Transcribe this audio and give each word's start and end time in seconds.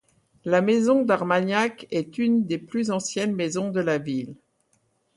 La 0.45 0.61
maison 0.63 1.03
d'Armagnac 1.03 1.85
est 1.91 2.17
une 2.17 2.47
des 2.47 2.57
plus 2.57 2.89
anciennes 2.89 3.35
maisons 3.35 3.69
de 3.69 3.81
la 3.81 3.99
ville. 3.99 4.33